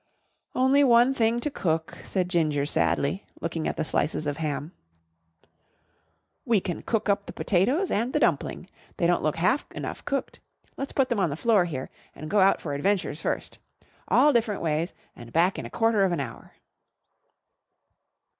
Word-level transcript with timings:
"Only 0.55 0.83
one 0.83 1.13
thing 1.13 1.39
to 1.41 1.51
cook," 1.51 1.97
said 2.03 2.27
Ginger 2.27 2.65
sadly, 2.65 3.27
looking 3.39 3.67
at 3.67 3.77
the 3.77 3.83
slices 3.85 4.25
of 4.25 4.37
ham. 4.37 4.71
"We 6.43 6.59
can 6.59 6.81
cook 6.81 7.07
up 7.07 7.27
the 7.27 7.31
potatoes 7.33 7.91
and 7.91 8.11
the 8.11 8.19
dumpling. 8.19 8.67
They 8.97 9.05
don't 9.05 9.21
look 9.21 9.35
half 9.35 9.71
enough 9.73 10.03
cooked. 10.03 10.39
Let's 10.75 10.91
put 10.91 11.09
them 11.09 11.19
on 11.19 11.29
the 11.29 11.35
floor 11.35 11.65
here, 11.65 11.91
and 12.15 12.31
go 12.31 12.39
out 12.39 12.59
for 12.61 12.73
adventures 12.73 13.21
first. 13.21 13.59
All 14.07 14.33
different 14.33 14.63
ways 14.63 14.95
and 15.15 15.31
back 15.31 15.59
in 15.59 15.67
a 15.67 15.69
quarter 15.69 16.03
of 16.03 16.11
an 16.11 16.19
hour." 16.19 16.53